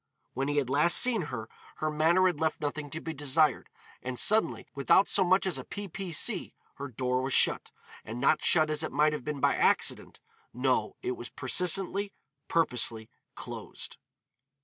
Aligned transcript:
When 0.33 0.47
he 0.47 0.57
had 0.57 0.67
last 0.67 0.97
seen 0.97 1.25
her, 1.29 1.47
her 1.75 1.91
manner 1.91 2.25
had 2.25 2.39
left 2.39 2.59
nothing 2.59 2.89
to 2.89 2.99
be 2.99 3.13
desired, 3.13 3.69
and 4.01 4.17
suddenly, 4.19 4.67
without 4.73 5.07
so 5.07 5.23
much 5.23 5.45
as 5.45 5.59
a 5.59 5.63
p. 5.63 5.87
p. 5.87 6.11
c., 6.11 6.55
her 6.77 6.87
door 6.87 7.21
was 7.21 7.33
shut, 7.33 7.69
and 8.03 8.19
not 8.19 8.43
shut 8.43 8.71
as 8.71 8.81
it 8.81 8.91
might 8.91 9.13
have 9.13 9.23
been 9.23 9.39
by 9.39 9.55
accident; 9.55 10.19
no, 10.55 10.95
it 11.03 11.11
was 11.11 11.29
persistently, 11.29 12.13
purposely 12.47 13.11
closed. 13.35 13.97